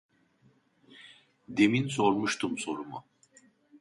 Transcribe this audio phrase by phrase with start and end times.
[1.47, 3.03] Demin sormuştum sorumu